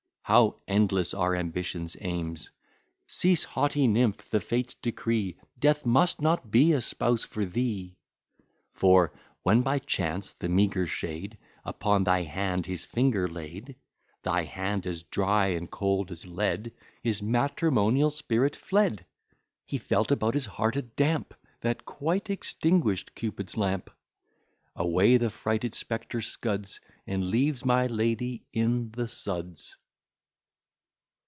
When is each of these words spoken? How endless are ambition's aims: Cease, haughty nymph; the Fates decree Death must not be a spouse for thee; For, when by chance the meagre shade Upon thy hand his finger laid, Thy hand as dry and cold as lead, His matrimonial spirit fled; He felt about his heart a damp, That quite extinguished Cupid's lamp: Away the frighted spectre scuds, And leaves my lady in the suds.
How 0.23 0.61
endless 0.65 1.13
are 1.13 1.35
ambition's 1.35 1.97
aims: 1.99 2.51
Cease, 3.05 3.43
haughty 3.43 3.85
nymph; 3.85 4.29
the 4.29 4.39
Fates 4.39 4.75
decree 4.75 5.35
Death 5.59 5.85
must 5.85 6.21
not 6.21 6.49
be 6.49 6.71
a 6.71 6.79
spouse 6.79 7.25
for 7.25 7.43
thee; 7.43 7.97
For, 8.71 9.11
when 9.43 9.61
by 9.61 9.79
chance 9.79 10.31
the 10.35 10.47
meagre 10.47 10.87
shade 10.87 11.37
Upon 11.65 12.05
thy 12.05 12.21
hand 12.23 12.65
his 12.65 12.85
finger 12.85 13.27
laid, 13.27 13.75
Thy 14.23 14.43
hand 14.43 14.87
as 14.87 15.03
dry 15.03 15.47
and 15.47 15.69
cold 15.69 16.11
as 16.11 16.25
lead, 16.25 16.71
His 17.03 17.21
matrimonial 17.21 18.09
spirit 18.09 18.55
fled; 18.55 19.05
He 19.65 19.77
felt 19.79 20.11
about 20.11 20.35
his 20.35 20.45
heart 20.45 20.77
a 20.77 20.81
damp, 20.81 21.33
That 21.59 21.83
quite 21.83 22.29
extinguished 22.29 23.15
Cupid's 23.15 23.57
lamp: 23.57 23.89
Away 24.77 25.17
the 25.17 25.29
frighted 25.29 25.75
spectre 25.75 26.21
scuds, 26.21 26.79
And 27.05 27.27
leaves 27.31 27.65
my 27.65 27.87
lady 27.87 28.45
in 28.53 28.91
the 28.91 29.09
suds. 29.09 29.75